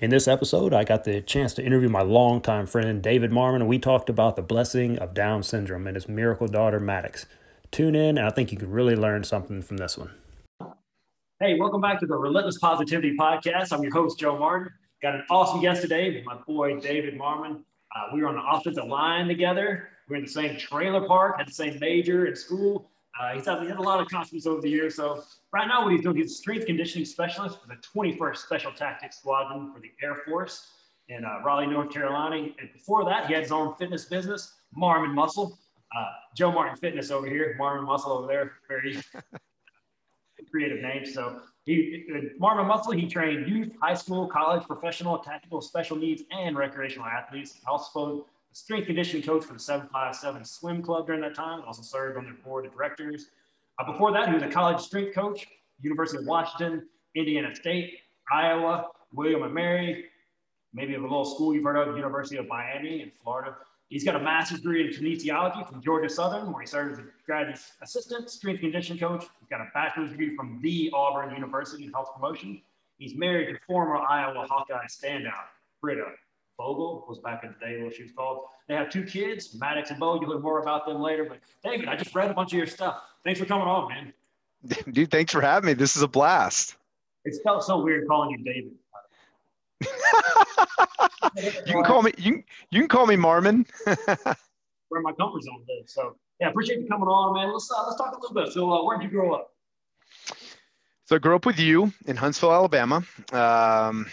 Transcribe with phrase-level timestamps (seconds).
[0.00, 3.66] In this episode, I got the chance to interview my longtime friend David Marmon, and
[3.66, 7.26] we talked about the blessing of Down syndrome and his miracle daughter Maddox.
[7.72, 10.12] Tune in, and I think you could really learn something from this one.
[11.40, 13.72] Hey, welcome back to the Relentless Positivity Podcast.
[13.72, 14.72] I'm your host, Joe Martin.
[15.02, 17.62] Got an awesome guest today, with my boy David Marmon.
[17.96, 19.88] Uh, we were on the offensive line together.
[20.08, 22.88] We are in the same trailer park, had the same major in school.
[23.20, 24.94] Uh, he's had, he had a lot of accomplishments over the years.
[24.94, 28.72] So right now, what he's doing, he's a strength conditioning specialist for the 21st Special
[28.72, 30.68] Tactics Squadron for the Air Force
[31.08, 32.36] in uh, Raleigh, North Carolina.
[32.58, 35.58] And before that, he had his own fitness business, Marmon Muscle.
[35.96, 36.04] Uh,
[36.36, 38.52] Joe Martin Fitness over here, Marmon Muscle over there.
[38.68, 39.00] Very
[40.50, 41.06] creative name.
[41.06, 42.04] So he,
[42.38, 47.58] Marmon Muscle, he trained youth, high school, college, professional, tactical, special needs, and recreational athletes.
[47.66, 51.62] Also strength conditioning coach for the 757 Swim Club during that time.
[51.66, 53.28] Also served on their board of directors.
[53.78, 55.46] Uh, before that, he was a college strength coach,
[55.80, 58.00] University of Washington, Indiana State,
[58.32, 60.06] Iowa, William and Mary,
[60.74, 63.56] maybe of a little school you've heard of, University of Miami in Florida.
[63.88, 67.04] He's got a master's degree in kinesiology from Georgia Southern, where he served as a
[67.24, 69.24] graduate assistant strength conditioning coach.
[69.40, 72.60] He's got a bachelor's degree from the Auburn University in health promotion.
[72.98, 75.46] He's married to former Iowa Hawkeye standout,
[75.80, 76.12] Britta
[76.58, 78.46] Vogel was back in the day what she was called.
[78.66, 80.20] They have two kids, Maddox and Bo.
[80.20, 81.24] You'll hear more about them later.
[81.24, 83.00] But David, I just read a bunch of your stuff.
[83.24, 84.12] Thanks for coming on, man.
[84.92, 85.72] Dude, thanks for having me.
[85.74, 86.76] This is a blast.
[87.24, 88.72] It's felt so weird calling you David.
[91.66, 93.64] you can call me you you can call me Marmon.
[94.88, 95.92] Where my comfort zone is.
[95.92, 97.52] So yeah, appreciate you coming on, man.
[97.52, 98.52] Let's uh, let's talk a little bit.
[98.52, 99.52] So uh, where did you grow up?
[101.04, 103.04] So I grew up with you in Huntsville, Alabama.
[103.32, 104.06] Um,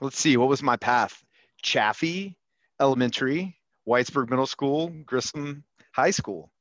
[0.00, 1.24] let's see, what was my path?
[1.66, 2.38] Chaffee
[2.80, 6.52] Elementary, Whitesburg Middle School, Grissom High School.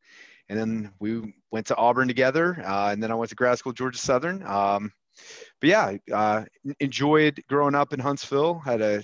[0.49, 2.59] And then we went to Auburn together.
[2.65, 4.43] Uh, and then I went to grad school, Georgia Southern.
[4.43, 4.91] Um,
[5.61, 6.45] but yeah, uh,
[6.79, 9.03] enjoyed growing up in Huntsville, had a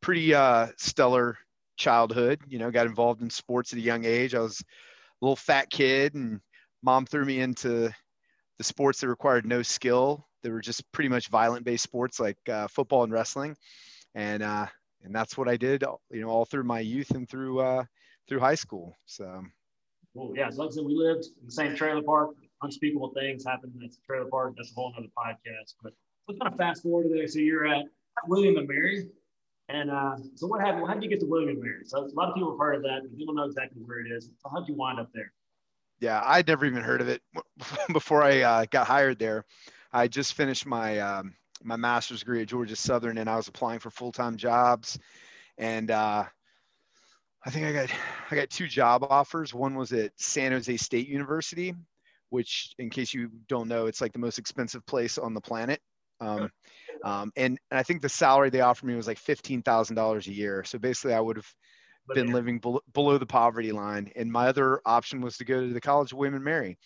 [0.00, 1.36] pretty uh, stellar
[1.76, 4.34] childhood, you know, got involved in sports at a young age.
[4.34, 6.40] I was a little fat kid and
[6.82, 7.92] mom threw me into
[8.58, 10.28] the sports that required no skill.
[10.44, 13.56] They were just pretty much violent based sports like uh, football and wrestling.
[14.14, 14.66] And uh,
[15.04, 17.84] and that's what I did, you know, all through my youth and through uh,
[18.28, 18.96] through high school.
[19.06, 19.44] So,
[20.14, 22.30] well, yeah, as like I said, we lived in the same trailer park.
[22.62, 24.54] Unspeakable things happened in the trailer park.
[24.56, 25.74] That's a whole other podcast.
[25.82, 25.92] But
[26.26, 27.28] let's kind of fast forward to there.
[27.28, 27.84] So you're at
[28.26, 29.08] William and Mary,
[29.68, 30.86] and uh, so what happened?
[30.86, 31.84] How did you get to William and Mary?
[31.84, 34.08] So a lot of people have heard of that, but people know exactly where it
[34.10, 34.30] is.
[34.42, 35.32] So how did you wind up there?
[36.00, 37.22] Yeah, I'd never even heard of it
[37.92, 39.44] before I uh, got hired there.
[39.92, 43.80] I just finished my um, my master's degree at Georgia Southern, and I was applying
[43.80, 44.98] for full time jobs,
[45.58, 46.24] and uh,
[47.44, 47.90] I think I got
[48.30, 49.52] I got two job offers.
[49.52, 51.74] One was at San Jose State University,
[52.30, 55.80] which, in case you don't know, it's like the most expensive place on the planet.
[56.20, 56.50] Um,
[57.04, 60.26] um, and, and I think the salary they offered me was like fifteen thousand dollars
[60.26, 60.64] a year.
[60.64, 61.52] So basically, I would have
[62.14, 64.10] been living below, below the poverty line.
[64.16, 66.78] And my other option was to go to the College of William and Mary.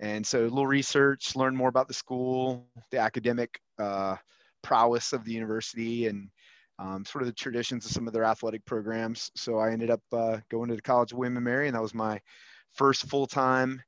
[0.00, 4.16] And so a little research, learn more about the school, the academic uh,
[4.62, 6.28] prowess of the university, and
[6.78, 9.30] um, sort of the traditions of some of their athletic programs.
[9.34, 11.82] So I ended up uh, going to the College of William and Mary, and that
[11.82, 12.20] was my
[12.74, 13.80] first full-time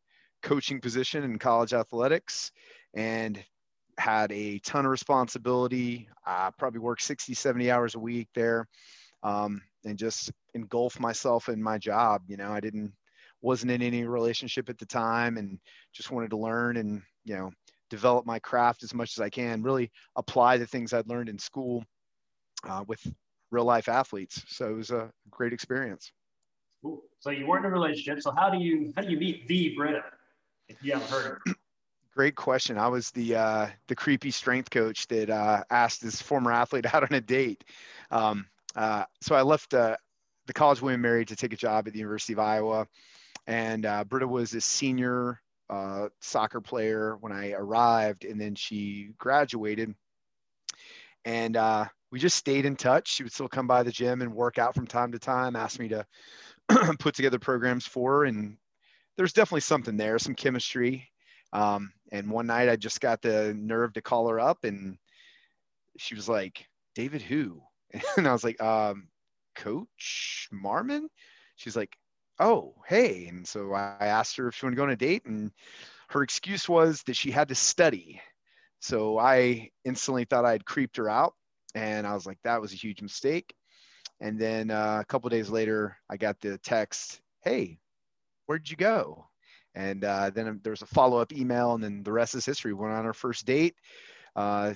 [0.42, 2.50] coaching position in college athletics,
[2.94, 3.42] and
[3.98, 6.08] had a ton of responsibility.
[6.24, 8.66] I probably worked 60, 70 hours a week there,
[9.22, 12.22] um, and just engulfed myself in my job.
[12.28, 12.92] You know, I didn't
[13.40, 15.58] wasn't in any relationship at the time and
[15.92, 17.50] just wanted to learn and you know
[17.90, 21.38] develop my craft as much as i can really apply the things i'd learned in
[21.38, 21.84] school
[22.66, 23.00] uh, with
[23.50, 24.44] real life athletes.
[24.48, 26.12] So it was a great experience.
[26.82, 27.02] Cool.
[27.18, 28.22] so you weren't in a relationship.
[28.22, 30.04] So how do you how do you meet the britta
[30.68, 31.54] if you haven't heard of her?
[32.14, 32.78] Great question.
[32.78, 37.02] I was the uh, the creepy strength coach that uh, asked this former athlete out
[37.02, 37.64] on a date.
[38.10, 39.96] Um, uh, so i left uh,
[40.46, 42.86] the college William and Mary to take a job at the university of iowa
[43.48, 49.12] and uh, Britta was a senior uh, soccer player when I arrived, and then she
[49.16, 49.94] graduated.
[51.24, 53.08] And uh, we just stayed in touch.
[53.08, 55.80] She would still come by the gym and work out from time to time, ask
[55.80, 56.06] me to
[56.98, 58.24] put together programs for her.
[58.26, 58.58] And
[59.16, 61.08] there's definitely something there, some chemistry.
[61.54, 64.98] Um, and one night I just got the nerve to call her up, and
[65.96, 67.62] she was like, David, who?
[68.18, 69.08] And I was like, um,
[69.56, 71.06] Coach Marmon?
[71.56, 71.96] She's like,
[72.38, 73.26] oh, hey.
[73.26, 75.52] And so I asked her if she wanted to go on a date, and
[76.08, 78.20] her excuse was that she had to study.
[78.80, 81.34] So I instantly thought I had creeped her out.
[81.74, 83.54] And I was like, that was a huge mistake.
[84.20, 87.78] And then uh, a couple days later, I got the text, hey,
[88.46, 89.28] where'd you go?
[89.74, 92.72] And uh, then there was a follow up email, and then the rest is history.
[92.72, 93.76] We went on our first date,
[94.34, 94.74] uh,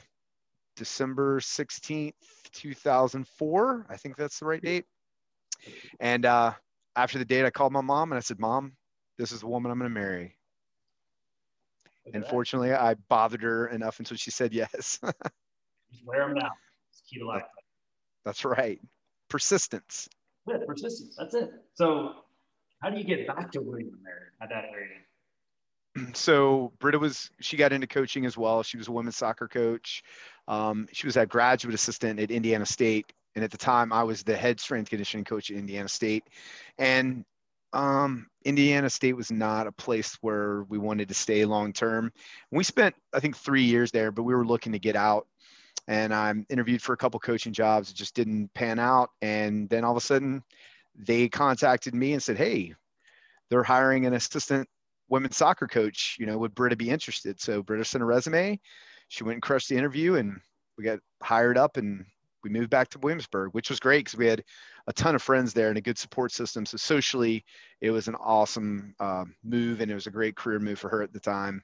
[0.76, 2.12] December 16th,
[2.52, 3.86] 2004.
[3.88, 4.84] I think that's the right date.
[5.98, 6.52] And uh,
[6.96, 8.72] after the date, I called my mom and I said, Mom,
[9.18, 10.36] this is the woman I'm going to marry.
[12.12, 14.98] And fortunately, I bothered her enough until she said yes.
[15.92, 16.50] Just wear them now.
[16.90, 17.44] It's key to life.
[18.24, 18.80] That's right.
[19.28, 20.08] Persistence.
[20.46, 21.16] Yeah, persistence.
[21.18, 21.50] That's it.
[21.74, 22.14] So,
[22.80, 24.98] how do you get back to William and Mary at that age?
[26.14, 28.62] So Britta was she got into coaching as well.
[28.62, 30.02] She was a women's soccer coach.
[30.48, 34.22] Um, she was a graduate assistant at Indiana State, and at the time I was
[34.22, 36.24] the head strength conditioning coach at Indiana State.
[36.78, 37.24] And
[37.72, 42.12] um, Indiana State was not a place where we wanted to stay long term.
[42.50, 45.26] We spent, I think, three years there, but we were looking to get out.
[45.88, 47.90] And I interviewed for a couple coaching jobs.
[47.90, 49.10] It just didn't pan out.
[49.20, 50.42] And then all of a sudden,
[50.94, 52.74] they contacted me and said, "Hey,
[53.48, 54.68] they're hiring an assistant
[55.08, 56.16] women's soccer coach.
[56.20, 58.60] You know, would Britta be interested?" So Britta sent a resume.
[59.08, 60.40] She went and crushed the interview, and
[60.76, 62.04] we got hired up and
[62.42, 64.44] we moved back to Williamsburg, which was great because we had
[64.86, 66.66] a ton of friends there and a good support system.
[66.66, 67.44] So socially,
[67.80, 71.02] it was an awesome uh, move, and it was a great career move for her
[71.02, 71.62] at the time.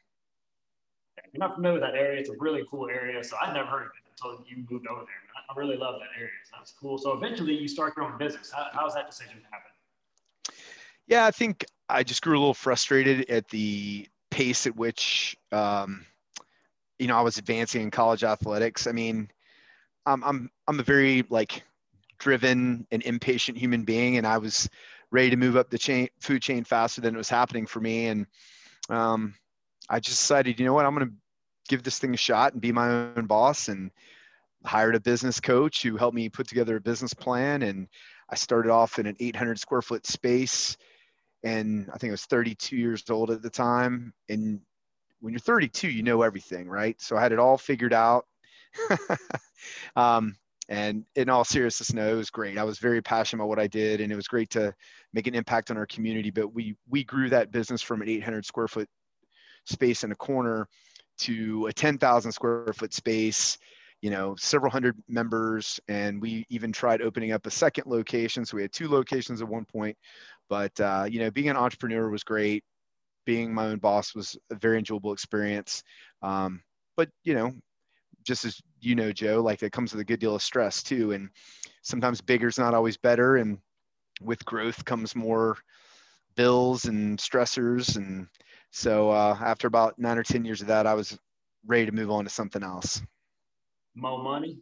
[1.32, 3.22] You're not familiar with that area, it's a really cool area.
[3.22, 5.28] So I'd never heard of it until you moved over there.
[5.50, 6.30] I really love that area.
[6.44, 6.98] So that's cool.
[6.98, 8.52] So eventually, you start your own business.
[8.54, 9.70] How, how's that decision to happen?
[11.06, 16.04] Yeah, I think I just grew a little frustrated at the pace at which, um,
[16.98, 18.86] you know, I was advancing in college athletics.
[18.86, 19.30] I mean,
[20.08, 21.62] I'm I'm I'm a very like
[22.18, 24.68] driven and impatient human being, and I was
[25.10, 28.06] ready to move up the chain food chain faster than it was happening for me.
[28.06, 28.26] And
[28.88, 29.34] um,
[29.88, 31.12] I just decided, you know what, I'm to
[31.68, 33.68] give this thing a shot and be my own boss.
[33.68, 33.90] And
[34.64, 37.62] hired a business coach who helped me put together a business plan.
[37.62, 37.88] And
[38.28, 40.76] I started off in an 800 square foot space,
[41.42, 44.12] and I think I was 32 years old at the time.
[44.28, 44.60] And
[45.20, 47.00] when you're 32, you know everything, right?
[47.00, 48.26] So I had it all figured out.
[49.96, 50.36] um,
[50.68, 52.58] and in all seriousness, no, it was great.
[52.58, 54.74] I was very passionate about what I did, and it was great to
[55.14, 56.30] make an impact on our community.
[56.30, 58.88] But we we grew that business from an 800 square foot
[59.64, 60.68] space in a corner
[61.18, 63.58] to a 10,000 square foot space.
[64.02, 68.44] You know, several hundred members, and we even tried opening up a second location.
[68.44, 69.96] So we had two locations at one point.
[70.48, 72.62] But uh, you know, being an entrepreneur was great.
[73.26, 75.82] Being my own boss was a very enjoyable experience.
[76.22, 76.62] Um,
[76.96, 77.52] but you know,
[78.28, 81.12] just as you know, Joe, like it comes with a good deal of stress too.
[81.12, 81.30] And
[81.80, 83.38] sometimes bigger is not always better.
[83.38, 83.58] And
[84.20, 85.56] with growth comes more
[86.36, 87.96] bills and stressors.
[87.96, 88.28] And
[88.70, 91.18] so uh, after about nine or 10 years of that, I was
[91.66, 93.00] ready to move on to something else.
[93.94, 94.58] More money,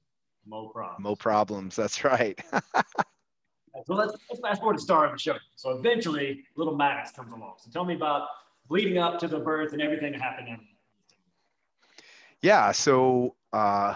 [0.47, 1.03] more problems.
[1.03, 1.77] More problems.
[1.77, 2.41] That's right.
[3.85, 5.35] so let's, let's fast forward to start of the show.
[5.57, 7.55] So eventually, little Max comes along.
[7.59, 8.29] So tell me about
[8.71, 10.57] leading up to the birth and everything that happened.
[12.43, 12.71] Yeah.
[12.71, 13.95] So uh,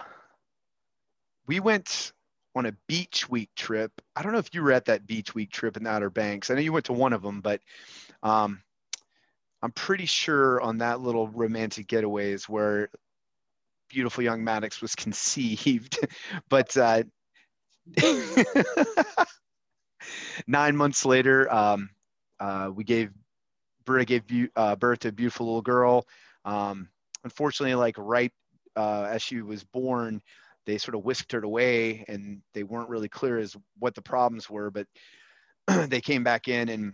[1.45, 2.13] we went
[2.55, 3.91] on a beach week trip.
[4.15, 6.49] I don't know if you were at that beach week trip in the Outer Banks.
[6.49, 7.61] I know you went to one of them, but
[8.23, 8.63] um,
[9.61, 12.89] I'm pretty sure on that little romantic getaway is where
[13.87, 15.99] beautiful young Maddox was conceived.
[16.49, 17.03] but uh,
[20.47, 21.89] nine months later, um,
[22.39, 23.11] uh, we gave
[23.85, 26.07] Britta gave uh, birth to a beautiful little girl.
[26.45, 26.89] Um,
[27.23, 28.31] unfortunately, like right
[28.75, 30.21] uh, as she was born,
[30.65, 34.49] they sort of whisked her away and they weren't really clear as what the problems
[34.49, 34.87] were, but
[35.89, 36.93] they came back in and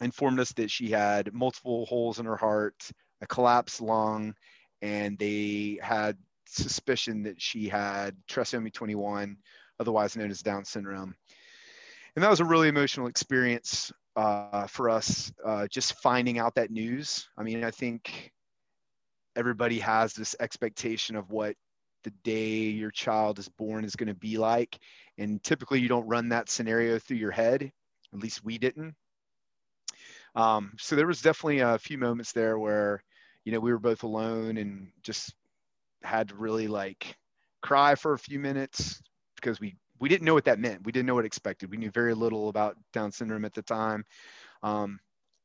[0.00, 4.34] informed us that she had multiple holes in her heart, a collapsed lung,
[4.82, 9.36] and they had suspicion that she had trisomy 21,
[9.80, 11.14] otherwise known as Down syndrome.
[12.16, 16.70] And that was a really emotional experience uh, for us, uh, just finding out that
[16.70, 17.28] news.
[17.36, 18.32] I mean, I think
[19.36, 21.56] everybody has this expectation of what
[22.04, 24.78] the day your child is born is going to be like.
[25.18, 27.72] And typically, you don't run that scenario through your head.
[28.12, 28.94] At least we didn't.
[30.36, 33.02] Um, so there was definitely a few moments there where,
[33.44, 35.34] you know, we were both alone and just
[36.02, 37.16] had to really like
[37.62, 39.02] cry for a few minutes
[39.36, 40.84] because we we didn't know what that meant.
[40.84, 41.70] We didn't know what expected.
[41.70, 44.04] We knew very little about Down syndrome at the time.
[44.62, 44.98] Um,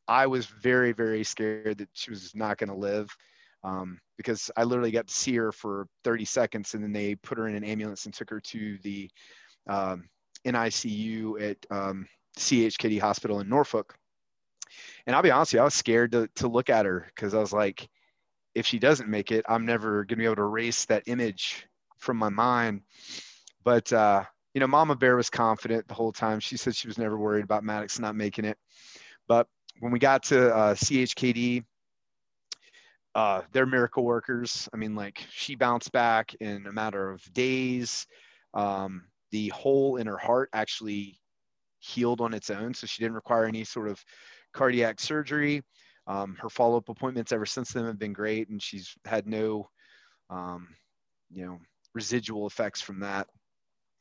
[0.07, 3.15] I was very very scared that she was not going to live
[3.63, 7.37] um, because I literally got to see her for 30 seconds and then they put
[7.37, 9.09] her in an ambulance and took her to the
[9.67, 10.09] um,
[10.45, 13.95] NICU at um, CHKD Hospital in Norfolk.
[15.05, 17.33] And I'll be honest with you, I was scared to, to look at her because
[17.33, 17.87] I was like,
[18.55, 21.67] if she doesn't make it, I'm never going to be able to erase that image
[21.97, 22.81] from my mind.
[23.63, 24.23] But, uh,
[24.53, 26.39] you know, Mama Bear was confident the whole time.
[26.39, 28.57] She said she was never worried about Maddox not making it.
[29.27, 29.47] But
[29.79, 31.63] when we got to uh, CHKD,
[33.15, 34.69] uh, they're miracle workers.
[34.73, 38.05] I mean, like she bounced back in a matter of days.
[38.53, 41.19] Um, the hole in her heart actually
[41.79, 44.03] healed on its own, so she didn't require any sort of
[44.53, 45.63] cardiac surgery.
[46.07, 49.69] Um, her follow-up appointments ever since then have been great, and she's had no,
[50.29, 50.67] um,
[51.31, 51.59] you know,
[51.93, 53.27] residual effects from that.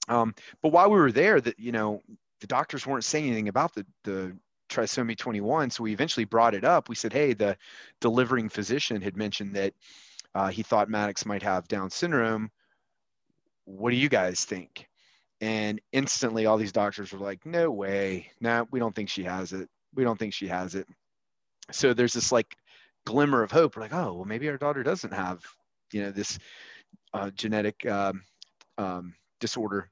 [0.08, 2.00] Um, but while we were there, that you know,
[2.40, 4.36] the doctors weren't saying anything about the the
[4.68, 5.70] trisomy 21.
[5.70, 6.88] So we eventually brought it up.
[6.88, 7.56] We said, hey, the
[8.00, 9.74] delivering physician had mentioned that
[10.34, 12.50] uh, he thought Maddox might have Down syndrome.
[13.64, 14.88] What do you guys think?
[15.40, 18.30] And instantly, all these doctors were like, no way.
[18.40, 19.68] No, we don't think she has it.
[19.94, 20.86] We don't think she has it.
[21.70, 22.56] So there's this like
[23.04, 23.76] glimmer of hope.
[23.76, 25.44] We're like, oh, well, maybe our daughter doesn't have,
[25.92, 26.38] you know, this
[27.14, 28.22] uh, genetic um,
[28.78, 29.88] um, disorder.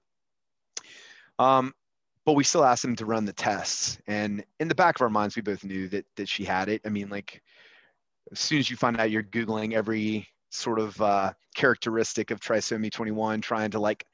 [1.38, 1.74] Um,
[2.26, 3.98] but we still asked them to run the tests.
[4.08, 6.82] And in the back of our minds, we both knew that that she had it.
[6.84, 7.40] I mean, like
[8.32, 12.90] as soon as you find out, you're googling every sort of uh, characteristic of trisomy
[12.90, 14.04] 21, trying to like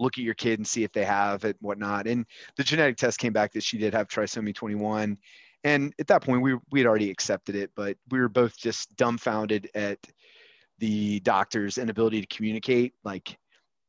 [0.00, 2.08] look at your kid and see if they have it, whatnot.
[2.08, 5.16] And the genetic test came back that she did have trisomy 21.
[5.62, 8.96] And at that point, we we had already accepted it, but we were both just
[8.96, 9.98] dumbfounded at
[10.78, 12.94] the doctor's inability to communicate.
[13.04, 13.38] Like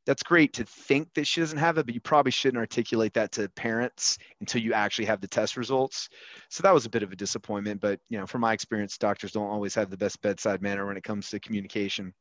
[0.05, 3.31] that's great to think that she doesn't have it, but you probably shouldn't articulate that
[3.34, 6.10] to parents until you actually have the test results.
[6.50, 7.81] So that was a bit of a disappointment.
[7.81, 10.98] But you know, from my experience, doctors don't always have the best bedside manner when
[10.98, 12.13] it comes to communication.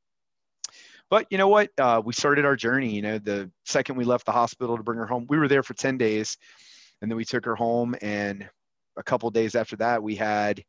[1.08, 1.70] But you know what?
[1.78, 2.94] Uh, we started our journey.
[2.94, 5.62] You know, the second we left the hospital to bring her home, we were there
[5.62, 6.36] for 10 days,
[7.00, 7.96] and then we took her home.
[8.02, 8.48] And
[8.96, 10.62] a couple days after that, we had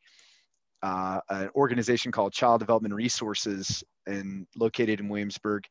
[0.81, 5.65] uh, an organization called Child Development Resources and located in Williamsburg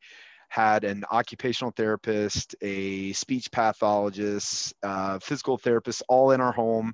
[0.51, 6.93] had an occupational therapist, a speech pathologist, uh, physical therapist, all in our home.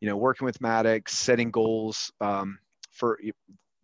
[0.00, 2.58] You know, working with Maddox, setting goals um,
[2.92, 3.18] for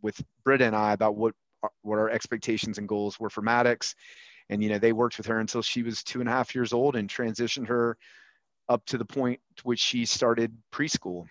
[0.03, 1.33] with Britta and I about what
[1.81, 3.95] what our expectations and goals were for Maddox.
[4.51, 6.75] And you know, they worked with her until she was two and a half years
[6.75, 7.97] old and transitioned her
[8.69, 11.25] up to the point to which she started preschool.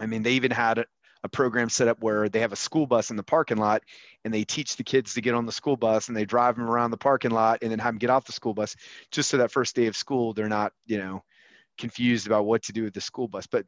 [0.00, 0.82] I mean, they even had
[1.24, 3.82] a program set up where they have a school bus in the parking lot
[4.24, 6.68] and they teach the kids to get on the school bus and they drive them
[6.68, 8.74] around the parking lot and then have them get off the school bus
[9.10, 11.22] just so that first day of school they're not you know
[11.78, 13.46] confused about what to do with the school bus.
[13.46, 13.64] But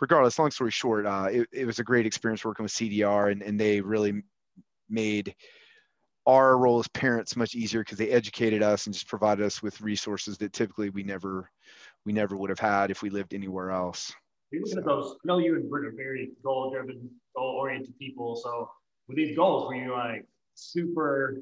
[0.00, 3.42] regardless long story short uh, it, it was a great experience working with cdr and,
[3.42, 4.22] and they really
[4.88, 5.34] made
[6.26, 9.80] our role as parents much easier because they educated us and just provided us with
[9.80, 11.50] resources that typically we never
[12.04, 14.12] we never would have had if we lived anywhere else
[14.50, 15.14] you look at those.
[15.14, 18.36] I know you and Britt are very goal driven, goal oriented people.
[18.36, 18.70] So
[19.08, 21.38] with these goals, were you like super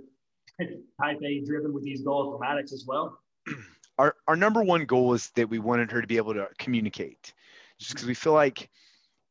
[0.61, 3.19] type A driven with these goals for Maddox as well?
[3.99, 7.35] Our our number one goal is that we wanted her to be able to communicate,
[7.81, 8.71] just because we feel like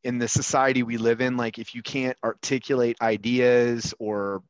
[0.04, 4.44] in the society we live in, like if you can't articulate ideas or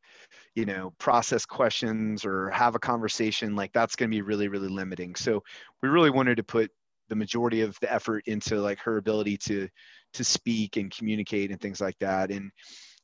[0.56, 4.68] you know process questions or have a conversation like that's going to be really really
[4.68, 5.44] limiting so
[5.84, 6.72] we really wanted to put
[7.10, 9.68] the majority of the effort into like her ability to
[10.14, 12.32] to speak and communicate and things like that.
[12.32, 12.52] And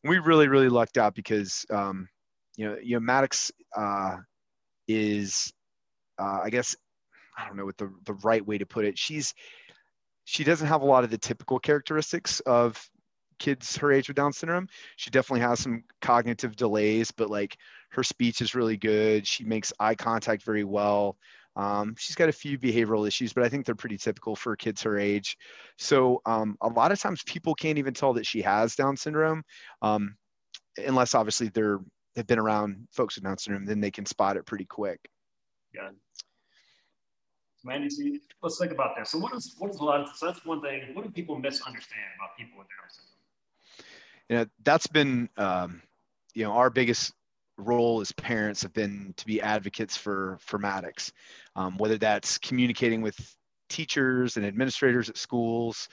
[0.03, 2.07] we really really lucked out because um,
[2.57, 4.17] you know you know Maddox uh,
[4.88, 5.51] is
[6.19, 6.75] uh, I guess
[7.38, 8.98] I don't know what the the right way to put it.
[8.98, 9.33] She's
[10.25, 12.81] she doesn't have a lot of the typical characteristics of
[13.39, 14.67] kids her age with Down syndrome.
[14.95, 17.57] She definitely has some cognitive delays, but like
[17.91, 19.27] her speech is really good.
[19.27, 21.17] She makes eye contact very well.
[21.55, 24.81] Um, she's got a few behavioral issues, but I think they're pretty typical for kids
[24.83, 25.38] her age.
[25.77, 29.43] So um, a lot of times people can't even tell that she has Down syndrome,
[29.81, 30.15] um,
[30.77, 31.79] unless obviously they're
[32.15, 33.65] have been around folks with Down syndrome.
[33.65, 35.00] Then they can spot it pretty quick.
[35.74, 35.89] Yeah.
[37.63, 39.12] Mandy, see, let's think about this.
[39.12, 40.81] So what is what is a lot of so that's one thing.
[40.93, 43.13] What do people misunderstand about people with Down syndrome?
[44.29, 45.81] You know, that's been um,
[46.33, 47.13] you know our biggest
[47.57, 51.12] role as parents have been to be advocates for for Maddox,
[51.55, 53.17] um, whether that's communicating with
[53.69, 55.88] teachers and administrators at schools.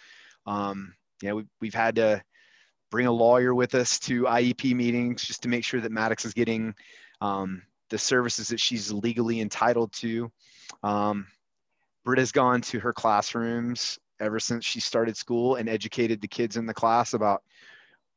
[0.47, 2.23] Um, you know, we, we've had to
[2.91, 6.35] bring a lawyer with us to IEP meetings just to make sure that Maddox is
[6.35, 6.75] getting
[7.21, 10.31] um, the services that she's legally entitled to.
[10.83, 11.27] Um,
[12.05, 16.67] Britta's gone to her classrooms ever since she started school and educated the kids in
[16.67, 17.43] the class about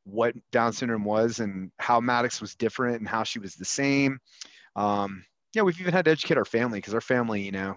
[0.04, 4.18] what Down syndrome was and how Maddox was different and how she was the same.
[4.76, 7.76] Um, yeah, we've even had to educate our family because our family, you know,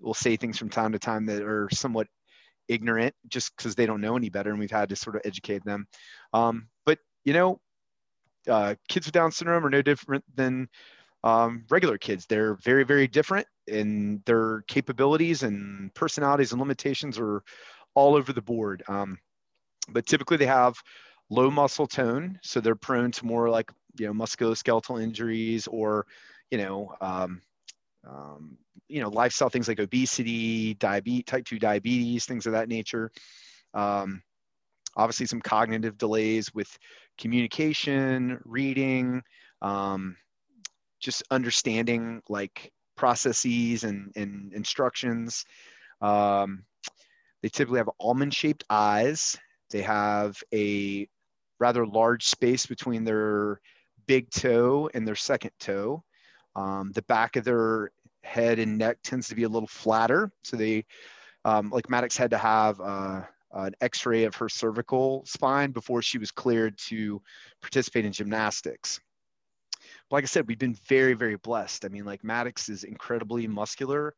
[0.00, 2.06] will say things from time to time that are somewhat
[2.68, 5.64] ignorant just because they don't know any better, and we've had to sort of educate
[5.64, 5.86] them.
[6.32, 7.60] Um, but you know,
[8.48, 10.68] uh, kids with Down syndrome are no different than
[11.24, 12.26] um, regular kids.
[12.26, 17.42] They're very, very different, and their capabilities and personalities and limitations are
[17.94, 18.82] all over the board.
[18.88, 19.18] Um,
[19.88, 20.76] but typically, they have
[21.32, 26.06] low muscle tone, so they're prone to more like you know musculoskeletal injuries or
[26.50, 27.40] you know um,
[28.06, 28.58] um,
[28.88, 33.10] you know lifestyle things like obesity, diabetes, type two diabetes, things of that nature.
[33.74, 34.22] Um,
[34.96, 36.68] obviously, some cognitive delays with
[37.18, 39.22] communication, reading,
[39.62, 40.16] um,
[41.00, 45.44] just understanding like processes and, and instructions.
[46.00, 46.64] Um,
[47.42, 49.38] they typically have almond shaped eyes.
[49.70, 51.08] They have a
[51.62, 53.60] rather large space between their
[54.08, 56.02] big toe and their second toe.
[56.56, 57.92] Um, the back of their
[58.24, 60.32] head and neck tends to be a little flatter.
[60.42, 60.84] So they,
[61.44, 66.18] um, like Maddox had to have uh, an x-ray of her cervical spine before she
[66.18, 67.22] was cleared to
[67.60, 68.98] participate in gymnastics.
[70.10, 71.84] But like I said, we've been very, very blessed.
[71.84, 74.14] I mean, like Maddox is incredibly muscular.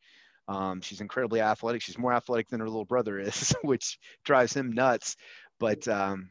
[0.48, 1.82] Um, she's incredibly athletic.
[1.82, 5.16] She's more athletic than her little brother is, which drives him nuts.
[5.60, 6.30] But um,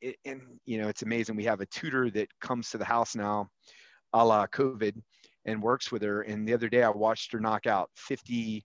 [0.00, 1.36] it, and you know, it's amazing.
[1.36, 3.48] We have a tutor that comes to the house now,
[4.12, 5.00] a la COVID,
[5.44, 6.22] and works with her.
[6.22, 8.64] And the other day, I watched her knock out 50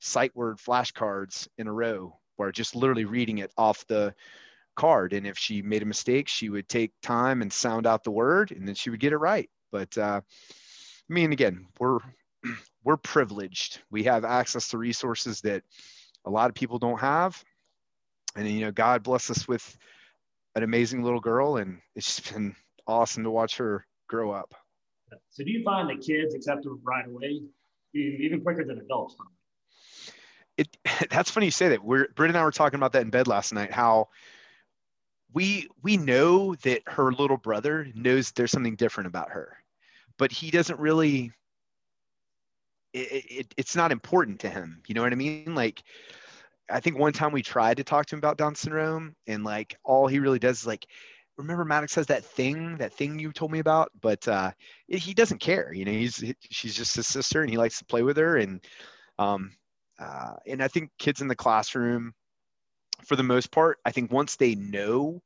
[0.00, 4.14] sight word flashcards in a row, where just literally reading it off the
[4.76, 5.12] card.
[5.12, 8.50] And if she made a mistake, she would take time and sound out the word,
[8.50, 9.48] and then she would get it right.
[9.72, 11.98] But uh, I mean, again, we're
[12.84, 13.80] we're privileged.
[13.90, 15.62] We have access to resources that
[16.24, 17.42] a lot of people don't have.
[18.36, 19.76] And you know, God bless us with
[20.54, 22.54] an amazing little girl, and it's just been
[22.86, 24.54] awesome to watch her grow up.
[25.30, 27.42] So, do you find that kids accept them right away,
[27.92, 29.16] even quicker than adults?
[30.56, 30.68] It
[31.10, 31.84] that's funny you say that.
[31.84, 33.72] We're Britt and I were talking about that in bed last night.
[33.72, 34.08] How
[35.32, 39.56] we we know that her little brother knows there's something different about her,
[40.18, 41.32] but he doesn't really.
[42.92, 44.80] It, it, it's not important to him.
[44.86, 45.56] You know what I mean?
[45.56, 45.82] Like
[46.70, 49.76] I think one time we tried to talk to him about Down syndrome, and like
[49.84, 50.86] all he really does is like,
[51.36, 54.52] remember Maddox has that thing, that thing you told me about, but uh,
[54.86, 55.72] he doesn't care.
[55.72, 58.64] You know, he's she's just his sister, and he likes to play with her, and
[59.18, 59.52] um,
[59.98, 62.14] uh, and I think kids in the classroom,
[63.04, 65.22] for the most part, I think once they know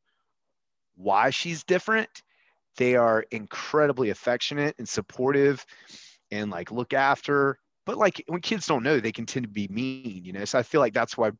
[0.96, 2.10] why she's different,
[2.76, 5.64] they are incredibly affectionate and supportive,
[6.30, 9.66] and like look after but like when kids don't know, they can tend to be
[9.68, 10.44] mean, you know.
[10.44, 11.30] So I feel like that's why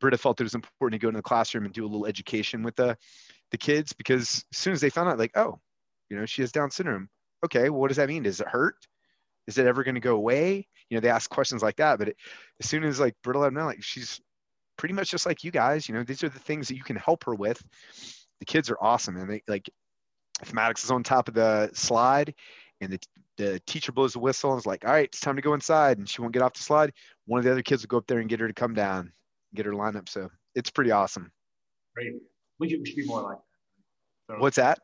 [0.00, 2.62] Britta felt it was important to go into the classroom and do a little education
[2.62, 2.98] with the
[3.52, 5.58] the kids because as soon as they found out, like, oh,
[6.10, 7.08] you know, she has Down syndrome.
[7.42, 8.22] Okay, well, what does that mean?
[8.22, 8.76] Does it hurt?
[9.46, 10.68] Is it ever going to go away?
[10.90, 11.98] You know, they ask questions like that.
[11.98, 12.16] But it,
[12.60, 14.20] as soon as like Britta let them know, like she's
[14.76, 15.88] pretty much just like you guys.
[15.88, 17.64] You know, these are the things that you can help her with.
[18.40, 19.70] The kids are awesome, and they like
[20.52, 22.34] Maddox is on top of the slide
[22.82, 22.98] and the
[23.36, 25.98] the teacher blows the whistle and is like, all right, it's time to go inside.
[25.98, 26.92] And she won't get off the slide.
[27.26, 29.12] One of the other kids will go up there and get her to come down,
[29.54, 30.08] get her line up.
[30.08, 31.30] So it's pretty awesome.
[31.94, 32.12] Great.
[32.58, 34.34] We should, we should be more like that.
[34.34, 34.80] So What's that?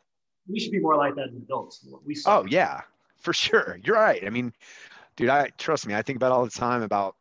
[0.48, 1.86] We should be more like that as adults.
[2.04, 2.80] We oh, yeah,
[3.18, 3.78] for sure.
[3.84, 4.24] You're right.
[4.26, 4.52] I mean,
[5.16, 7.16] dude, I trust me, I think about all the time about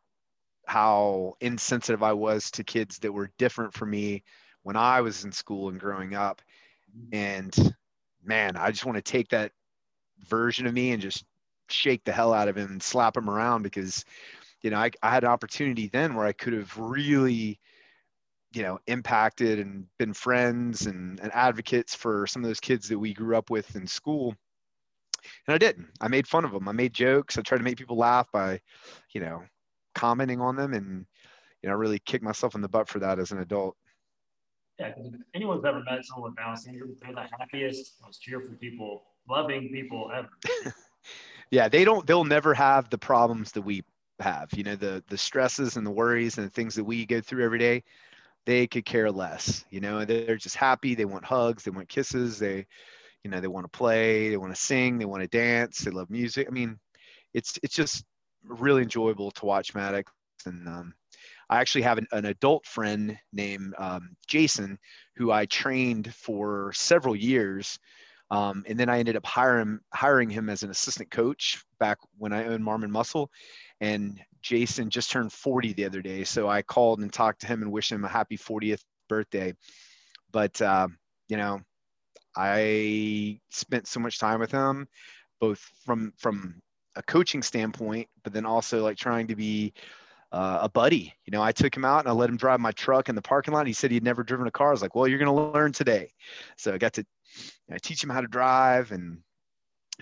[0.66, 4.22] how insensitive I was to kids that were different from me
[4.62, 6.42] when I was in school and growing up.
[6.96, 7.16] Mm-hmm.
[7.16, 7.74] And
[8.24, 9.52] man, I just want to take that
[10.28, 11.24] version of me and just
[11.68, 14.04] shake the hell out of him and slap him around because
[14.62, 17.60] you know I, I had an opportunity then where i could have really
[18.52, 22.98] you know impacted and been friends and, and advocates for some of those kids that
[22.98, 24.34] we grew up with in school.
[25.46, 25.88] And i didn't.
[26.00, 27.38] I made fun of them i made jokes.
[27.38, 28.60] I tried to make people laugh by
[29.12, 29.42] you know
[29.94, 31.06] commenting on them and
[31.62, 33.76] you know really kick myself in the butt for that as an adult.
[34.78, 39.04] Yeah if anyone's ever met someone with down syndrome they're the happiest most cheerful people
[39.30, 40.28] loving people ever.
[41.50, 42.06] yeah, they don't.
[42.06, 43.82] They'll never have the problems that we
[44.18, 44.48] have.
[44.54, 47.44] You know, the the stresses and the worries and the things that we go through
[47.44, 47.84] every day.
[48.46, 49.64] They could care less.
[49.70, 50.94] You know, they're just happy.
[50.94, 51.62] They want hugs.
[51.62, 52.38] They want kisses.
[52.38, 52.66] They,
[53.22, 54.30] you know, they want to play.
[54.30, 54.98] They want to sing.
[54.98, 55.80] They want to dance.
[55.80, 56.48] They love music.
[56.48, 56.78] I mean,
[57.34, 58.04] it's it's just
[58.44, 60.10] really enjoyable to watch Maddox
[60.46, 60.94] and um,
[61.48, 64.78] I actually have an, an adult friend named um, Jason
[65.16, 67.78] who I trained for several years
[68.30, 72.32] um, and then I ended up hiring hiring him as an assistant coach back when
[72.32, 73.30] I owned Marmon Muscle.
[73.80, 77.62] And Jason just turned 40 the other day, so I called and talked to him
[77.62, 79.54] and wished him a happy 40th birthday.
[80.30, 80.88] But uh,
[81.28, 81.60] you know,
[82.36, 84.86] I spent so much time with him,
[85.40, 86.60] both from from
[86.96, 89.72] a coaching standpoint, but then also like trying to be
[90.32, 91.14] uh, a buddy.
[91.26, 93.22] You know, I took him out and I let him drive my truck in the
[93.22, 93.66] parking lot.
[93.66, 94.68] He said he'd never driven a car.
[94.68, 96.12] I was like, well, you're going to learn today.
[96.56, 97.04] So I got to
[97.36, 99.18] you know, teach him how to drive and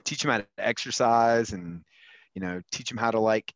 [0.04, 1.82] teach him how to exercise and,
[2.34, 3.52] you know, teach him how to like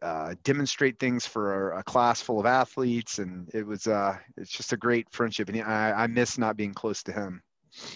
[0.00, 3.18] uh, demonstrate things for a, a, class full of athletes.
[3.18, 5.48] And it was, uh, it's just a great friendship.
[5.48, 7.42] And I, I miss not being close to him.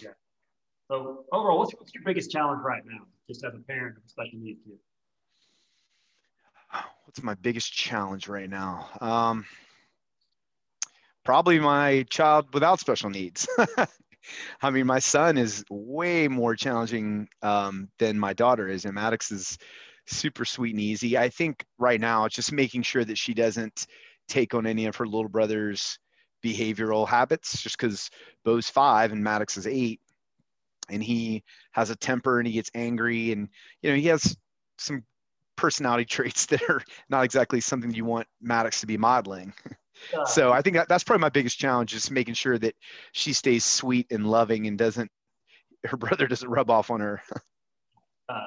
[0.01, 0.11] Yeah.
[0.89, 4.09] So overall, what's, what's your biggest challenge right now, just as a parent of a
[4.09, 4.79] special needs kid?
[7.17, 8.91] What's my biggest challenge right now?
[9.01, 9.47] Um,
[11.25, 13.49] probably my child without special needs.
[14.61, 19.33] I mean, my son is way more challenging um, than my daughter is, and Maddox
[19.33, 19.57] is
[20.05, 21.17] super sweet and easy.
[21.17, 23.87] I think right now it's just making sure that she doesn't
[24.29, 25.99] take on any of her little brother's
[26.45, 28.11] behavioral habits, just because
[28.45, 30.03] Bo's five and Maddox is eight,
[30.91, 33.49] and he has a temper and he gets angry, and
[33.81, 34.37] you know he has
[34.77, 35.03] some
[35.57, 39.53] personality traits that are not exactly something you want Maddox to be modeling.
[40.27, 42.75] so I think that, that's probably my biggest challenge is making sure that
[43.13, 45.11] she stays sweet and loving and doesn't
[45.85, 47.23] her brother doesn't rub off on her.
[48.29, 48.41] uh,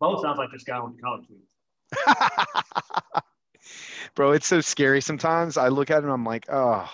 [0.00, 1.26] both sounds like this guy went to college.
[4.14, 5.56] Bro, it's so scary sometimes.
[5.56, 6.90] I look at him, I'm like, oh.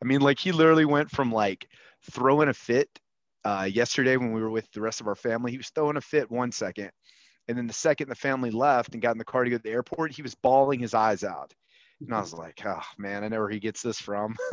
[0.00, 1.68] I mean, like he literally went from like
[2.10, 2.88] throwing a fit
[3.44, 5.50] uh, yesterday when we were with the rest of our family.
[5.50, 6.90] He was throwing a fit one second,
[7.48, 9.62] and then the second the family left and got in the car to go to
[9.62, 11.52] the airport, he was bawling his eyes out.
[12.00, 14.36] And I was like, oh man, I know where he gets this from.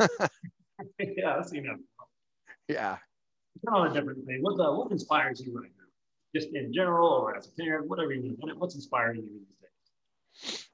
[0.98, 1.84] yeah, I've seen him.
[2.68, 2.96] Yeah.
[3.54, 4.38] It's on a different thing.
[4.42, 5.84] What, uh, what inspires you right now?
[6.34, 8.58] Just in general or as a parent, whatever you want.
[8.58, 9.40] What's inspiring you
[10.42, 10.66] these days?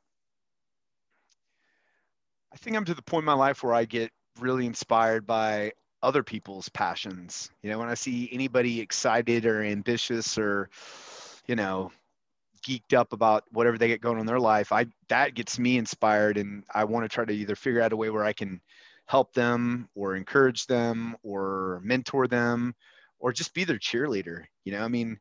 [2.53, 5.73] I think I'm to the point in my life where I get really inspired by
[6.03, 7.51] other people's passions.
[7.63, 10.69] You know, when I see anybody excited or ambitious or,
[11.47, 11.93] you know,
[12.67, 15.79] geeked up about whatever they get going on in their life, I that gets me
[15.79, 18.61] inspired and I want to try to either figure out a way where I can
[19.07, 22.75] help them or encourage them or mentor them
[23.19, 24.45] or just be their cheerleader.
[24.65, 25.19] You know, I mean,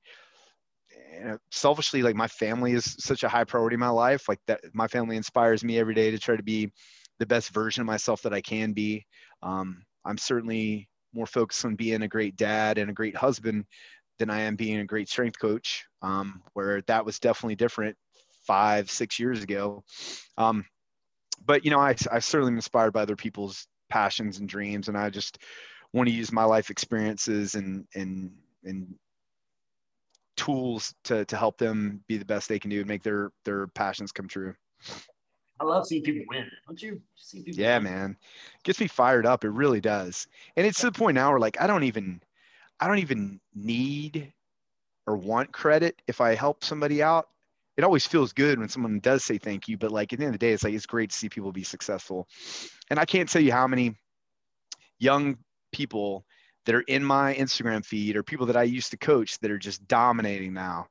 [1.13, 4.27] you know, selfishly, like my family is such a high priority in my life.
[4.27, 6.71] Like that, my family inspires me every day to try to be
[7.19, 9.05] the best version of myself that I can be.
[9.43, 13.65] Um, I'm certainly more focused on being a great dad and a great husband
[14.21, 17.97] than I am being a great strength coach, um, where that was definitely different
[18.45, 19.83] five, six years ago.
[20.37, 20.65] Um,
[21.43, 24.97] but, you know, I, I certainly am inspired by other people's passions and dreams, and
[24.97, 25.39] I just
[25.91, 28.31] want to use my life experiences and, and,
[28.63, 28.93] and
[30.37, 33.67] tools to, to help them be the best they can do and make their, their
[33.67, 34.53] passions come true.
[35.59, 36.49] I love seeing people win.
[36.67, 37.59] Don't you see people?
[37.59, 37.83] Yeah, win?
[37.83, 38.17] man.
[38.63, 39.43] Gets me fired up.
[39.43, 40.27] It really does.
[40.55, 42.21] And it's to the point now where like I don't even
[42.81, 44.33] I don't even need
[45.05, 47.27] or want credit if I help somebody out.
[47.77, 50.33] It always feels good when someone does say thank you, but like at the end
[50.33, 52.27] of the day, it's like it's great to see people be successful.
[52.89, 53.95] And I can't tell you how many
[54.99, 55.37] young
[55.71, 56.25] people
[56.65, 59.57] that are in my Instagram feed or people that I used to coach that are
[59.57, 60.87] just dominating now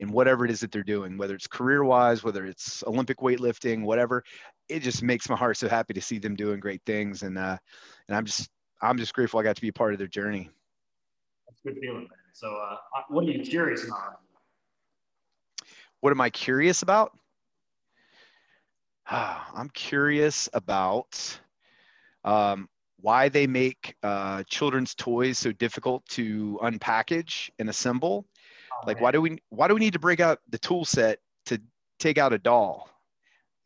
[0.00, 3.84] in whatever it is that they're doing, whether it's career wise, whether it's Olympic weightlifting,
[3.84, 4.22] whatever.
[4.68, 7.22] It just makes my heart so happy to see them doing great things.
[7.22, 7.56] And, uh,
[8.08, 8.48] and I'm just,
[8.80, 10.50] I'm just grateful I got to be a part of their journey
[11.60, 12.18] good feeling, man.
[12.32, 12.76] So, uh,
[13.08, 14.20] what are you curious about?
[16.00, 17.16] What am I curious about?
[19.06, 21.38] I'm curious about
[22.24, 22.68] um,
[23.00, 28.26] why they make uh, children's toys so difficult to unpackage and assemble.
[28.72, 29.02] Oh, like, man.
[29.02, 31.60] why do we why do we need to break out the tool set to
[31.98, 32.88] take out a doll?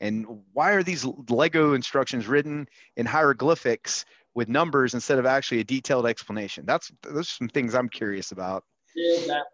[0.00, 4.04] And why are these Lego instructions written in hieroglyphics
[4.36, 6.64] with numbers instead of actually a detailed explanation.
[6.66, 8.64] That's those are some things I'm curious about.
[8.94, 9.46] Yeah, that, like,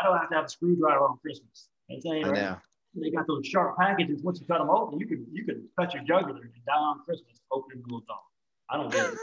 [0.00, 1.68] I don't have to have a screwdriver on Christmas.
[1.90, 2.34] I, you, right?
[2.34, 2.56] know.
[2.94, 4.22] They got those sharp packages.
[4.22, 7.00] Once you cut them open, you can you can cut your jugular and die on
[7.04, 8.24] Christmas opening the little doll.
[8.70, 9.18] I don't get it.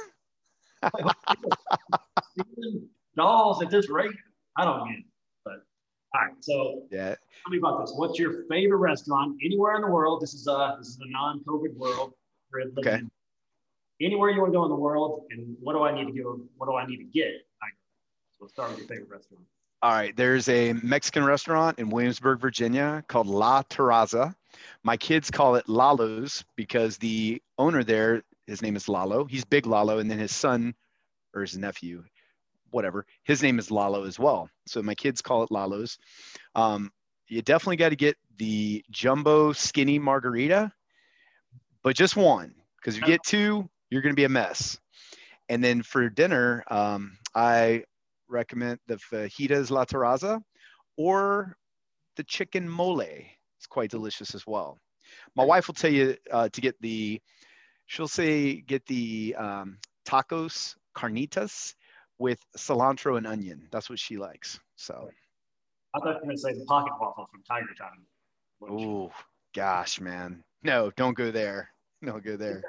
[3.15, 4.15] dolls at this rate,
[4.57, 5.05] I don't get it.
[5.43, 5.65] But
[6.15, 7.15] all right, so yeah.
[7.43, 7.91] Tell me about this.
[7.95, 10.21] What's your favorite restaurant anywhere in the world?
[10.21, 12.13] This is a this is a non-COVID world.
[12.79, 13.01] Okay
[14.01, 16.39] anywhere you want to go in the world, and what do I need to go?
[16.57, 17.45] What do I need to get?
[18.39, 19.43] So let's start with your favorite restaurant.
[19.81, 24.33] All right, there's a Mexican restaurant in Williamsburg, Virginia called La Terraza.
[24.83, 29.25] My kids call it Lalo's because the owner there, his name is Lalo.
[29.25, 30.73] He's Big Lalo, and then his son
[31.33, 32.03] or his nephew,
[32.71, 34.49] whatever, his name is Lalo as well.
[34.67, 35.97] So my kids call it Lalo's.
[36.55, 36.91] Um,
[37.27, 40.71] you definitely got to get the jumbo skinny margarita,
[41.83, 44.79] but just one because if you get two, you're going to be a mess.
[45.47, 47.83] And then for dinner, um, I
[48.27, 50.41] recommend the fajitas la terraza
[50.97, 51.57] or
[52.15, 53.01] the chicken mole.
[53.01, 54.77] It's quite delicious as well.
[55.35, 57.19] My wife will tell you uh, to get the,
[57.87, 61.73] she'll say get the um, tacos carnitas
[62.19, 63.67] with cilantro and onion.
[63.71, 64.59] That's what she likes.
[64.75, 65.09] So.
[65.95, 68.05] I thought you were going to say the pocket waffle from Tiger Time.
[68.69, 69.11] Oh
[69.55, 70.43] gosh, man.
[70.61, 71.71] No, don't go there.
[72.05, 72.61] Don't go there.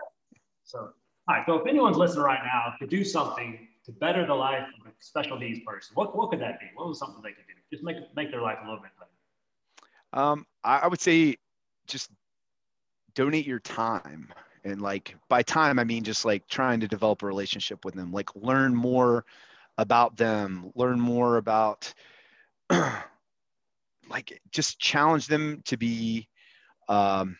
[0.64, 0.90] So
[1.46, 4.94] so if anyone's listening right now to do something to better the life of a
[4.98, 6.66] special needs person, what what could that be?
[6.74, 7.54] What was something they could do?
[7.72, 10.22] Just make make their life a little bit better.
[10.22, 11.36] Um, I, I would say
[11.86, 12.10] just
[13.14, 14.32] donate your time
[14.64, 18.12] and like by time i mean just like trying to develop a relationship with them
[18.12, 19.24] like learn more
[19.78, 21.92] about them learn more about
[22.70, 26.28] like just challenge them to be
[26.88, 27.36] um,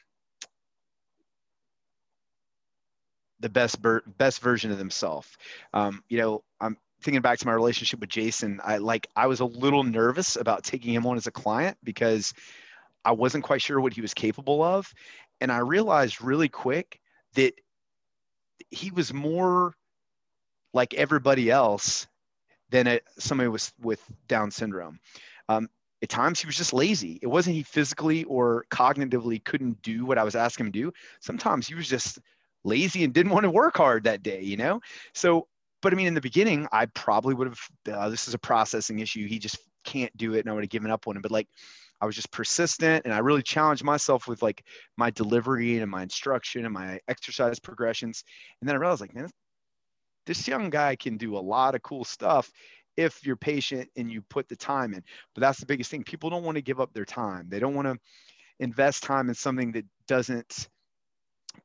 [3.41, 5.37] the best ber- best version of themselves
[5.75, 9.41] um, you know i'm thinking back to my relationship with jason i like i was
[9.41, 12.35] a little nervous about taking him on as a client because
[13.05, 14.93] i wasn't quite sure what he was capable of
[15.41, 17.01] and i realized really quick
[17.35, 17.55] that
[18.71, 19.75] he was more
[20.73, 22.07] like everybody else
[22.71, 25.01] than a, somebody with with Down syndrome.
[25.49, 25.69] Um,
[26.03, 27.19] at times he was just lazy.
[27.21, 30.93] It wasn't he physically or cognitively couldn't do what I was asking him to do.
[31.21, 32.19] Sometimes he was just
[32.65, 34.81] lazy and didn't want to work hard that day, you know?
[35.15, 35.47] So,
[35.83, 37.61] but I mean, in the beginning, I probably would have,
[37.93, 39.27] uh, this is a processing issue.
[39.27, 41.23] He just can't do it and I would have given up on him.
[41.23, 41.49] But like,
[42.01, 44.65] I was just persistent and I really challenged myself with like
[44.97, 48.25] my delivery and my instruction and my exercise progressions.
[48.61, 49.29] And then I realized like, man,
[50.27, 52.51] this young guy can do a lot of cool stuff
[52.97, 55.03] if you're patient and you put the time in.
[55.35, 56.05] But that's the biggest thing.
[56.05, 57.47] People don't want to give up their time.
[57.49, 57.99] They don't want to
[58.59, 60.69] invest time in something that doesn't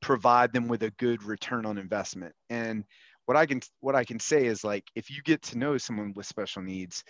[0.02, 2.34] provide them with a good return on investment.
[2.50, 2.84] And
[3.26, 6.14] what I can what I can say is like if you get to know someone
[6.16, 7.04] with special needs,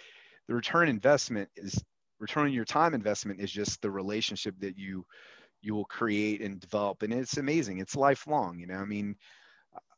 [0.48, 1.82] the return investment is
[2.20, 5.06] returning your time investment is just the relationship that you
[5.62, 7.04] you will create and develop.
[7.04, 7.80] And it's amazing.
[7.80, 8.76] It's lifelong you know?
[8.76, 9.16] I mean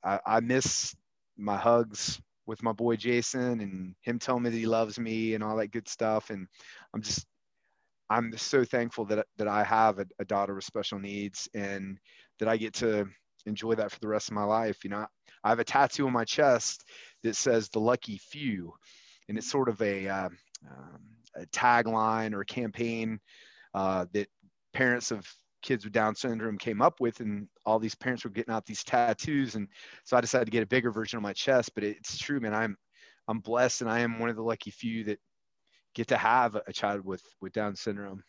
[0.03, 0.95] i, I miss
[1.37, 5.43] my hugs with my boy jason and him telling me that he loves me and
[5.43, 6.29] all that good stuff.
[6.29, 6.47] And
[6.93, 7.25] i'm just
[8.09, 11.49] i'm so thankful that, that i have a, a daughter with special needs.
[11.53, 11.99] And
[12.39, 13.07] that i get to
[13.45, 15.05] enjoy that for the rest of my life you know
[15.43, 16.83] i have a tattoo on my chest
[17.23, 18.73] that says the lucky few
[19.29, 20.29] and it's sort of a uh,
[20.69, 20.99] um,
[21.35, 23.19] a tagline or a campaign
[23.73, 24.27] uh, that
[24.73, 25.27] parents of
[25.61, 28.83] kids with Down syndrome came up with, and all these parents were getting out these
[28.83, 29.67] tattoos, and
[30.03, 31.71] so I decided to get a bigger version on my chest.
[31.75, 32.53] But it's true, man.
[32.53, 32.77] I'm
[33.27, 35.19] I'm blessed, and I am one of the lucky few that
[35.93, 38.23] get to have a child with with Down syndrome.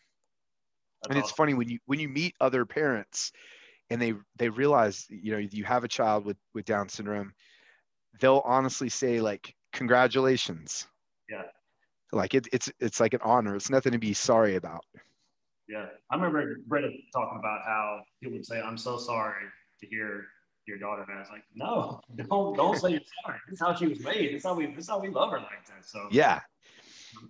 [1.01, 1.23] That's and awesome.
[1.23, 3.31] it's funny when you when you meet other parents,
[3.89, 7.33] and they they realize you know you have a child with with Down syndrome,
[8.19, 10.87] they'll honestly say like, "Congratulations."
[11.29, 11.43] Yeah
[12.11, 13.55] like it, it's it's like an honor.
[13.55, 14.83] It's nothing to be sorry about.
[15.67, 19.45] Yeah, I remember Britta talking about how people would say, "I'm so sorry
[19.81, 20.25] to hear
[20.65, 23.37] your daughter." And I was like, "No, don't don't say you're sorry.
[23.47, 24.33] This is how she was made.
[24.33, 26.39] This is how we this is how we love her like that." So yeah,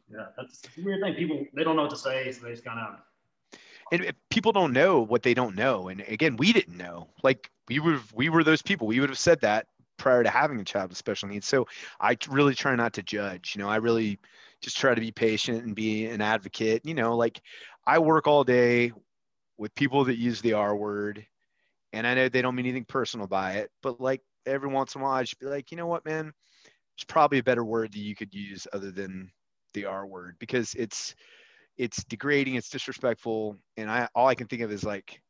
[0.09, 1.15] yeah, that's a weird thing.
[1.15, 2.99] People they don't know what to say, so they just kind of.
[3.91, 7.09] And people don't know what they don't know, and again, we didn't know.
[7.23, 8.87] Like we were, we were those people.
[8.87, 11.47] We would have said that prior to having a child with special needs.
[11.47, 11.67] So
[11.99, 13.53] I really try not to judge.
[13.55, 14.19] You know, I really
[14.61, 16.85] just try to be patient and be an advocate.
[16.85, 17.41] You know, like
[17.85, 18.91] I work all day
[19.57, 21.25] with people that use the R word,
[21.93, 25.01] and I know they don't mean anything personal by it, but like every once in
[25.01, 27.91] a while, I just be like, you know what, man, there's probably a better word
[27.91, 29.31] that you could use other than
[29.73, 31.15] the R word because it's
[31.79, 35.21] it's degrading, it's disrespectful, and I all I can think of is like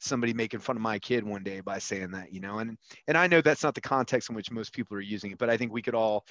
[0.00, 3.18] somebody making fun of my kid one day by saying that, you know, and and
[3.18, 5.58] I know that's not the context in which most people are using it, but I
[5.58, 6.24] think we could all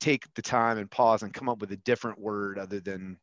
[0.00, 3.16] take the time and pause and come up with a different word other than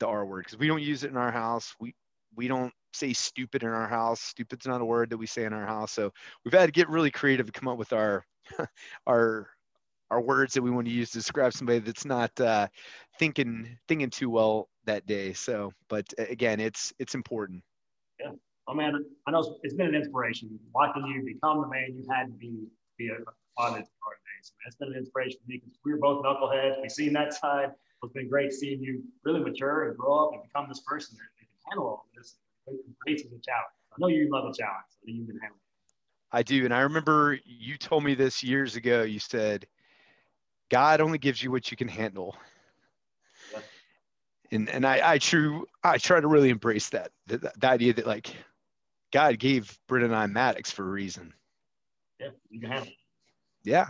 [0.00, 1.74] the R word because we don't use it in our house.
[1.80, 1.94] We
[2.36, 4.20] we don't say stupid in our house.
[4.20, 5.92] Stupid's not a word that we say in our house.
[5.92, 6.12] So
[6.44, 8.26] we've had to get really creative to come up with our
[9.06, 9.48] our
[10.10, 12.68] our words that we want to use to describe somebody that's not uh,
[13.18, 15.32] thinking thinking too well that day.
[15.32, 17.62] So, but again, it's it's important.
[18.20, 18.32] Yeah.
[18.68, 22.26] Oh man, I know it's been an inspiration watching you become the man you had
[22.26, 22.66] to be
[22.96, 23.16] be a
[23.56, 23.86] on it
[24.44, 24.52] days.
[24.64, 26.80] That's been an inspiration for me because we were both knuckleheads.
[26.82, 27.70] We've seen that side.
[28.02, 31.38] It's been great seeing you really mature and grow up and become this person that
[31.38, 32.36] can handle all of this.
[32.68, 33.74] Embraces the challenge.
[33.92, 34.86] I know you love a challenge.
[34.90, 35.58] So you can handle.
[36.32, 36.64] I do.
[36.64, 39.02] And I remember you told me this years ago.
[39.02, 39.66] You said,
[40.70, 42.36] God only gives you what you can handle.
[44.52, 48.06] And, and I, I true, I try to really embrace that, the, the idea that
[48.06, 48.34] like
[49.12, 51.32] God gave Britt and I Maddox for a reason.
[52.20, 52.94] Yeah, you can handle it.
[53.64, 53.88] Yeah,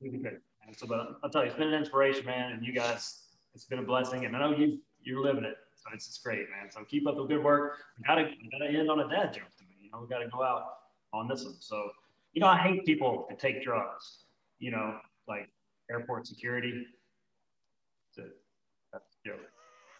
[0.00, 0.40] Really good.
[0.66, 2.52] And so, but I'll tell you, it's been an inspiration, man.
[2.52, 3.22] And you guys,
[3.54, 4.24] it's been a blessing.
[4.26, 6.70] And I know you you're living it, so it's just great, man.
[6.70, 7.78] So keep up the good work.
[7.98, 9.76] We gotta we gotta end on a dad joke to me.
[9.80, 10.64] You know, we gotta go out
[11.12, 11.56] on this one.
[11.58, 11.90] So,
[12.32, 14.24] you know, I hate people that take drugs.
[14.60, 15.48] You know, like
[15.90, 16.86] airport security.
[18.16, 18.28] That's,
[18.92, 19.40] that's a joke.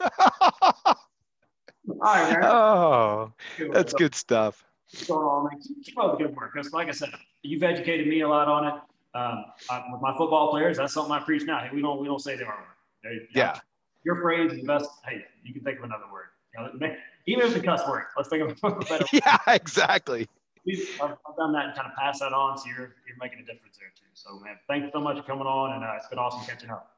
[0.00, 2.44] All right, man.
[2.44, 3.32] Oh,
[3.72, 4.64] that's good stuff.
[4.94, 6.52] Keep on, up the good work.
[6.54, 7.10] Because, like I said,
[7.42, 8.74] you've educated me a lot on it.
[9.14, 11.58] um, I, with my football players, that's something I preach now.
[11.60, 12.66] Hey, we don't we don't say the R
[13.04, 13.28] word.
[13.34, 13.58] yeah.
[14.04, 14.88] Your phrase is the best.
[15.04, 16.28] Hey, you can think of another word.
[16.56, 19.04] You know, even if it's a cuss word, let's think of a better.
[19.12, 20.28] yeah, exactly.
[20.66, 23.42] I've, I've, done that and kind of pass that on, so you're you're making a
[23.42, 24.06] difference there too.
[24.14, 26.70] So man, thank you so much for coming on, and uh, it's been awesome catching
[26.70, 26.97] up.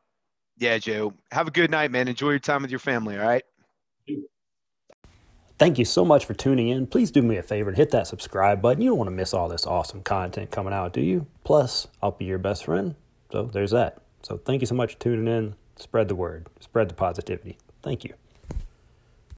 [0.61, 1.15] Yeah, Joe.
[1.33, 2.07] Have a good night, man.
[2.07, 3.19] Enjoy your time with your family.
[3.19, 3.43] All right.
[5.59, 6.87] Thank you so much for tuning in.
[6.87, 8.83] Please do me a favor and hit that subscribe button.
[8.83, 11.27] You don't want to miss all this awesome content coming out, do you?
[11.45, 12.95] Plus, I'll be your best friend.
[13.33, 14.03] So there's that.
[14.23, 15.55] So thank you so much for tuning in.
[15.77, 17.59] Spread the word, spread the positivity.
[17.83, 18.15] Thank you.